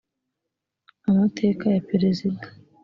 amateka 1.09 1.65
ya 1.75 1.81
perezida 1.89 2.45